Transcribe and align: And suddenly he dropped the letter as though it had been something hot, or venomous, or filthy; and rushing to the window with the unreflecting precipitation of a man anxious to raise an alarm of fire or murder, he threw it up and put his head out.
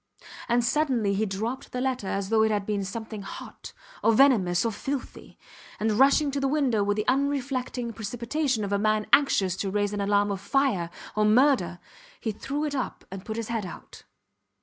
And 0.49 0.65
suddenly 0.65 1.13
he 1.13 1.27
dropped 1.27 1.71
the 1.73 1.79
letter 1.79 2.07
as 2.07 2.29
though 2.29 2.41
it 2.41 2.49
had 2.49 2.65
been 2.65 2.83
something 2.83 3.21
hot, 3.21 3.71
or 4.03 4.11
venomous, 4.13 4.65
or 4.65 4.71
filthy; 4.71 5.37
and 5.79 5.91
rushing 5.91 6.31
to 6.31 6.39
the 6.39 6.47
window 6.47 6.83
with 6.83 6.97
the 6.97 7.07
unreflecting 7.07 7.93
precipitation 7.93 8.63
of 8.63 8.73
a 8.73 8.79
man 8.79 9.05
anxious 9.13 9.55
to 9.57 9.69
raise 9.69 9.93
an 9.93 10.01
alarm 10.01 10.31
of 10.31 10.41
fire 10.41 10.89
or 11.15 11.23
murder, 11.25 11.77
he 12.19 12.31
threw 12.31 12.65
it 12.65 12.73
up 12.73 13.05
and 13.11 13.25
put 13.25 13.37
his 13.37 13.49
head 13.49 13.63
out. 13.63 14.01